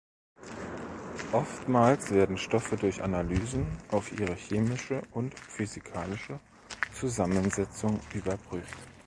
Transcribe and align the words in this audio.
Oftmals 1.31 2.09
werden 2.09 2.35
Stoffe 2.39 2.75
durch 2.75 3.03
Analysen 3.03 3.67
auf 3.91 4.11
ihre 4.19 4.33
chemische 4.33 5.03
und 5.11 5.37
physikalische 5.39 6.39
Zusammensetzung 6.91 7.99
überprüft. 8.11 8.79